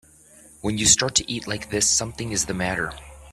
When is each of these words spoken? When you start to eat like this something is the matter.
When 0.61 0.79
you 0.79 0.87
start 0.87 1.13
to 1.17 1.31
eat 1.31 1.47
like 1.47 1.69
this 1.69 1.87
something 1.87 2.31
is 2.31 2.47
the 2.47 2.55
matter. 2.55 2.91